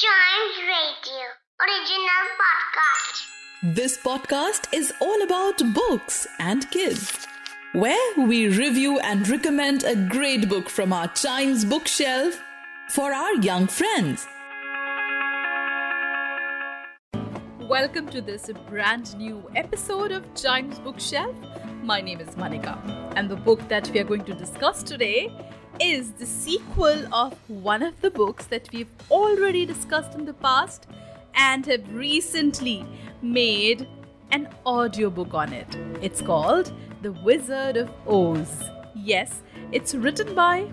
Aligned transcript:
Chimes 0.00 0.58
Radio 0.58 1.24
original 1.60 2.26
podcast. 2.40 3.74
This 3.74 3.98
podcast 3.98 4.72
is 4.72 4.92
all 5.00 5.22
about 5.22 5.60
books 5.74 6.24
and 6.38 6.70
kids, 6.70 7.26
where 7.72 8.14
we 8.16 8.46
review 8.46 9.00
and 9.00 9.28
recommend 9.28 9.82
a 9.82 9.96
great 9.96 10.48
book 10.48 10.68
from 10.68 10.92
our 10.92 11.08
Chimes 11.08 11.64
bookshelf 11.64 12.40
for 12.90 13.12
our 13.12 13.34
young 13.36 13.66
friends. 13.66 14.28
Welcome 17.62 18.06
to 18.10 18.20
this 18.20 18.50
brand 18.68 19.18
new 19.18 19.50
episode 19.56 20.12
of 20.12 20.22
Chimes 20.36 20.78
Bookshelf. 20.78 21.34
My 21.82 22.00
name 22.00 22.20
is 22.20 22.28
Manika, 22.36 22.76
and 23.16 23.28
the 23.28 23.36
book 23.36 23.66
that 23.68 23.90
we 23.90 23.98
are 23.98 24.04
going 24.04 24.24
to 24.26 24.34
discuss 24.34 24.84
today 24.84 25.32
is 25.80 26.12
the 26.12 26.26
sequel 26.26 27.12
of 27.14 27.34
one 27.48 27.82
of 27.82 28.00
the 28.00 28.10
books 28.10 28.46
that 28.46 28.68
we've 28.72 28.90
already 29.10 29.64
discussed 29.64 30.14
in 30.14 30.24
the 30.24 30.32
past 30.34 30.86
and 31.34 31.64
have 31.66 31.94
recently 31.94 32.84
made 33.22 33.86
an 34.32 34.48
audiobook 34.66 35.34
on 35.34 35.52
it. 35.52 35.76
It's 36.02 36.20
called 36.20 36.72
The 37.02 37.12
Wizard 37.12 37.76
of 37.76 37.90
Oz. 38.06 38.70
Yes, 38.94 39.42
it's 39.72 39.94
written 39.94 40.34
by 40.34 40.68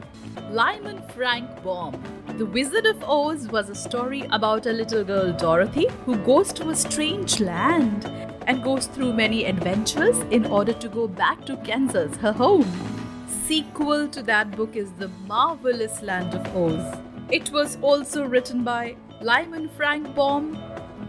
Lyman 0.50 1.02
Frank 1.09 1.64
Baum. 1.64 2.02
The 2.38 2.45
Wizard 2.45 2.86
of 2.86 3.03
Oz 3.03 3.47
was 3.47 3.69
a 3.69 3.75
story 3.75 4.28
about 4.31 4.66
a 4.66 4.72
little 4.72 5.03
girl, 5.03 5.31
Dorothy, 5.34 5.88
who 6.06 6.17
goes 6.17 6.52
to 6.53 6.69
a 6.69 6.75
strange 6.75 7.40
land 7.40 8.06
and 8.47 8.64
goes 8.64 8.88
through 8.88 9.14
many 9.14 9.45
adventures 9.45 10.17
in 10.31 10.45
order 10.45 10.73
to 10.73 10.90
go 10.90 11.08
back 11.08 11.45
to 11.45 11.58
Kansas, 11.58 12.17
her 12.17 12.34
home. 12.34 12.95
Sequel 13.28 14.08
to 14.09 14.22
that 14.23 14.52
book 14.56 14.76
is 14.76 14.92
The 14.94 15.08
Marvelous 15.28 16.02
Land 16.02 16.34
of 16.34 16.56
Oz. 16.56 17.00
It 17.31 17.52
was 17.52 17.78
also 17.81 18.26
written 18.26 18.64
by 18.64 18.95
Lyman 19.22 19.70
Frank 19.70 20.14
Baum, 20.16 20.58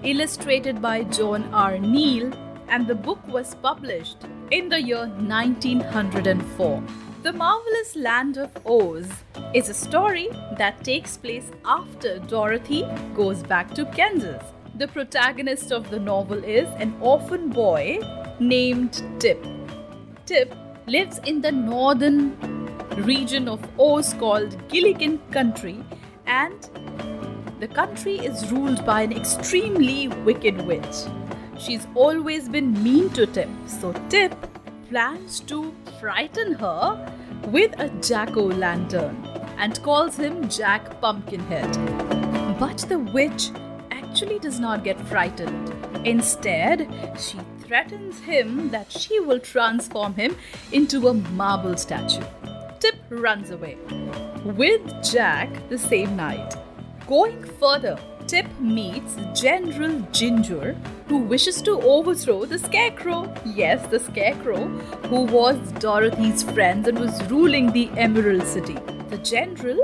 illustrated 0.02 0.80
by 0.80 1.04
John 1.04 1.44
R. 1.52 1.78
Neal, 1.78 2.32
and 2.68 2.86
the 2.86 2.94
book 2.94 3.26
was 3.28 3.54
published 3.56 4.18
in 4.50 4.68
the 4.68 4.80
year 4.80 5.06
1904. 5.06 6.82
The 7.22 7.32
Marvelous 7.32 7.96
Land 7.96 8.38
of 8.38 8.50
Oz 8.66 9.08
is 9.52 9.68
a 9.68 9.74
story 9.74 10.28
that 10.58 10.84
takes 10.84 11.16
place 11.16 11.50
after 11.64 12.18
Dorothy 12.18 12.84
goes 13.14 13.42
back 13.42 13.74
to 13.74 13.84
Kansas. 13.86 14.42
The 14.74 14.88
protagonist 14.88 15.72
of 15.72 15.90
the 15.90 15.98
novel 15.98 16.44
is 16.44 16.68
an 16.78 16.94
orphan 17.00 17.48
boy 17.48 17.98
named 18.38 19.02
Tip. 19.18 19.44
Tip 20.26 20.54
lives 20.86 21.18
in 21.24 21.40
the 21.40 21.50
northern 21.52 22.36
region 23.04 23.48
of 23.48 23.60
Oz 23.78 24.14
called 24.14 24.56
Gillikin 24.68 25.18
Country, 25.32 25.84
and 26.26 26.68
the 27.60 27.68
country 27.68 28.18
is 28.18 28.50
ruled 28.52 28.84
by 28.86 29.02
an 29.02 29.12
extremely 29.12 30.08
wicked 30.08 30.64
witch. 30.66 30.96
She's 31.58 31.86
always 31.94 32.48
been 32.48 32.82
mean 32.82 33.10
to 33.10 33.26
Tip, 33.26 33.48
so 33.66 33.92
Tip 34.08 34.34
plans 34.88 35.40
to 35.40 35.74
frighten 36.00 36.54
her 36.54 37.12
with 37.46 37.78
a 37.80 37.88
jack 38.00 38.36
o' 38.36 38.44
lantern 38.44 39.16
and 39.58 39.82
calls 39.82 40.16
him 40.16 40.48
Jack 40.48 41.00
Pumpkinhead. 41.00 41.72
But 42.60 42.78
the 42.88 42.98
witch 42.98 43.50
actually 43.90 44.38
does 44.38 44.60
not 44.60 44.84
get 44.84 45.00
frightened. 45.08 45.72
Instead, 46.06 46.88
she 47.18 47.38
threatens 47.66 48.20
him 48.20 48.70
that 48.70 48.90
she 48.90 49.18
will 49.20 49.40
transform 49.40 50.14
him 50.14 50.36
into 50.72 51.08
a 51.08 51.14
marble 51.14 51.76
statue. 51.76 52.24
Tip 52.78 52.96
runs 53.10 53.50
away 53.50 53.76
with 54.44 54.82
Jack 55.02 55.50
the 55.68 55.78
same 55.78 56.16
night. 56.16 56.54
Going 57.06 57.42
further, 57.58 57.98
Tip 58.26 58.46
meets 58.60 59.16
General 59.40 60.00
Jinjur, 60.10 60.76
who 61.08 61.18
wishes 61.18 61.62
to 61.62 61.80
overthrow 61.80 62.44
the 62.44 62.58
Scarecrow. 62.58 63.32
Yes, 63.44 63.86
the 63.88 64.00
Scarecrow, 64.00 64.66
who 65.08 65.22
was 65.22 65.56
Dorothy's 65.72 66.42
friend 66.42 66.86
and 66.86 66.98
was 66.98 67.22
ruling 67.24 67.72
the 67.72 67.88
Emerald 67.96 68.44
City. 68.44 68.76
The 69.10 69.18
General 69.18 69.78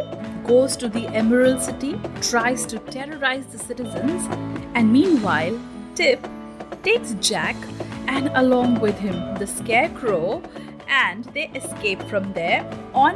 goes 0.44 0.76
to 0.78 0.88
the 0.88 1.06
Emerald 1.09 1.62
City, 1.62 1.99
tries 2.20 2.66
to 2.66 2.78
terrorize 2.78 3.47
the 3.47 3.59
citizens, 3.59 4.26
and 4.75 4.93
meanwhile, 4.93 5.59
Tip 5.94 6.26
takes 6.82 7.15
Jack 7.20 7.56
and 8.06 8.31
along 8.34 8.81
with 8.81 8.98
him 8.98 9.15
the 9.38 9.47
Scarecrow, 9.47 10.43
and 10.88 11.25
they 11.26 11.48
escape 11.54 12.03
from 12.03 12.32
there 12.32 12.69
on 12.94 13.15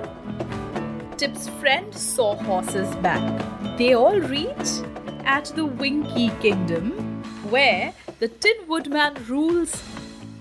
Tip's 1.16 1.48
friend 1.60 1.94
Sawhorse's 1.94 2.94
back. 2.96 3.78
They 3.78 3.94
all 3.94 4.20
reach 4.20 4.68
at 5.24 5.46
the 5.56 5.64
Winky 5.64 6.30
Kingdom, 6.40 6.92
where 7.50 7.92
the 8.20 8.28
Tin 8.28 8.56
Woodman 8.68 9.14
rules, 9.26 9.82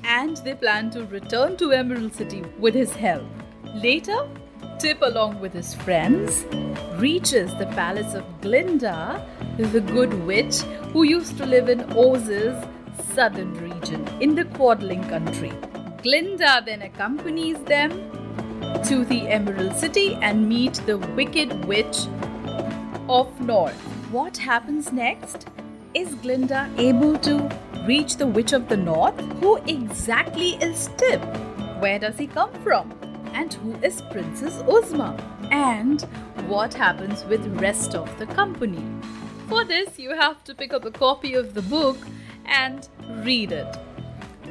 and 0.04 0.38
they 0.38 0.54
plan 0.54 0.92
to 0.92 1.06
return 1.06 1.58
to 1.58 1.72
Emerald 1.72 2.14
City 2.14 2.44
with 2.60 2.74
his 2.74 2.94
help. 2.94 3.26
Later, 3.74 4.28
Tip, 4.78 5.02
along 5.02 5.40
with 5.40 5.54
his 5.54 5.74
friends, 5.74 6.46
reaches 6.98 7.54
the 7.56 7.66
palace 7.68 8.14
of 8.14 8.24
Glinda, 8.42 9.26
the 9.58 9.80
good 9.80 10.14
witch 10.26 10.58
who 10.92 11.04
used 11.04 11.38
to 11.38 11.46
live 11.46 11.70
in 11.70 11.82
Oz's 11.94 12.56
southern 13.14 13.54
region 13.54 14.08
in 14.20 14.36
the 14.36 14.46
Quadling 14.46 15.04
country. 15.10 15.54
Glinda 16.02 16.62
then 16.66 16.82
accompanies 16.82 17.58
them 17.64 17.92
to 18.86 19.04
the 19.06 19.28
Emerald 19.28 19.76
City 19.76 20.16
and 20.22 20.48
meet 20.48 20.76
the 20.86 20.98
Wicked 20.98 21.66
Witch 21.66 22.08
of 23.10 23.40
North. 23.42 23.80
What 24.12 24.38
happens 24.38 24.92
next? 24.92 25.48
Is 25.94 26.14
Glinda 26.16 26.70
able 26.78 27.18
to 27.20 27.50
reach 27.88 28.18
the 28.18 28.28
Witch 28.28 28.54
of 28.54 28.68
the 28.70 28.78
North? 28.78 29.20
Who 29.40 29.58
exactly 29.68 30.56
is 30.56 30.90
Tip? 30.98 31.22
Where 31.80 32.00
does 32.00 32.18
he 32.18 32.28
come 32.28 32.52
from? 32.64 32.94
And 33.34 33.54
who 33.54 33.74
is 33.76 34.02
Princess 34.12 34.62
Ozma? 34.68 35.18
And 35.52 36.02
what 36.48 36.74
happens 36.74 37.26
with 37.26 37.46
rest 37.60 37.96
of 37.96 38.18
the 38.20 38.26
company? 38.28 38.84
For 39.48 39.64
this, 39.64 40.00
you 40.00 40.12
have 40.12 40.44
to 40.46 40.56
pick 40.56 40.74
up 40.74 40.86
a 40.86 40.92
copy 40.92 41.34
of 41.34 41.54
the 41.54 41.62
book 41.62 41.98
and 42.48 42.88
read 43.24 43.52
it. 43.52 43.78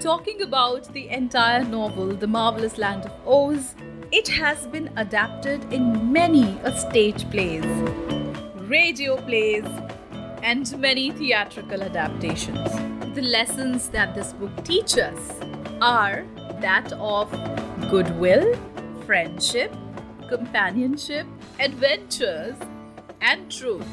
Talking 0.01 0.43
about 0.43 0.93
the 0.93 1.09
entire 1.09 1.65
novel, 1.65 2.15
The 2.15 2.27
Marvelous 2.27 2.79
Land 2.79 3.07
of 3.07 3.13
Oz, 3.27 3.75
it 4.13 4.29
has 4.29 4.67
been 4.67 4.91
adapted 4.97 5.73
in 5.73 6.13
many 6.13 6.59
a 6.63 6.77
stage 6.77 7.29
plays, 7.31 7.65
radio 8.69 9.17
plays, 9.17 9.65
and 10.43 10.79
many 10.79 11.11
theatrical 11.11 11.83
adaptations. 11.83 12.71
The 13.15 13.23
lessons 13.23 13.89
that 13.89 14.15
this 14.15 14.33
book 14.33 14.65
teaches 14.65 15.19
are 15.81 16.25
that 16.61 16.93
of 16.95 17.31
goodwill, 17.91 18.55
friendship, 19.07 19.75
companionship, 20.29 21.27
adventures, 21.61 22.57
and 23.21 23.51
truth. 23.51 23.87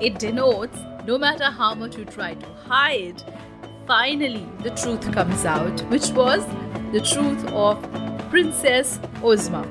It 0.00 0.18
denotes 0.18 0.78
no 1.06 1.18
matter 1.18 1.44
how 1.44 1.74
much 1.74 1.96
you 1.96 2.04
try 2.04 2.34
to 2.34 2.46
hide, 2.66 3.22
finally 3.86 4.46
the 4.62 4.70
truth 4.70 5.10
comes 5.12 5.44
out, 5.44 5.80
which 5.90 6.10
was 6.10 6.44
the 6.92 7.00
truth 7.00 7.44
of 7.52 7.80
Princess 8.30 9.00
Ozma. 9.22 9.66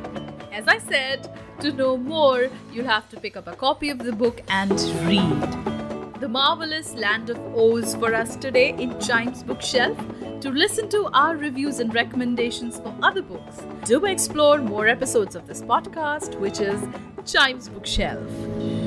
As 0.52 0.68
I 0.68 0.80
said, 0.80 1.34
to 1.62 1.72
know 1.72 1.98
more, 1.98 2.50
you'll 2.72 2.88
have 2.88 3.10
to 3.10 3.20
pick 3.20 3.38
up 3.38 3.48
a 3.48 3.56
copy 3.56 3.90
of 3.90 4.00
the 4.00 4.12
book 4.12 4.42
and 4.50 4.72
read. 5.06 6.20
The 6.20 6.28
marvelous 6.28 6.94
land 6.96 7.30
of 7.30 7.38
Oz 7.56 7.96
for 7.96 8.14
us 8.14 8.36
today 8.36 8.76
in 8.78 9.00
Chimes 9.00 9.44
Bookshelf. 9.44 9.98
To 10.42 10.50
listen 10.50 10.90
to 10.90 11.10
our 11.14 11.36
reviews 11.36 11.80
and 11.80 11.94
recommendations 11.94 12.78
for 12.78 12.94
other 13.02 13.22
books, 13.22 13.62
do 13.86 14.06
explore 14.06 14.58
more 14.60 14.88
episodes 14.88 15.36
of 15.36 15.48
this 15.48 15.62
podcast, 15.62 16.40
which 16.40 16.60
is 16.60 16.82
Chimes 17.26 17.70
Bookshelf. 17.70 18.79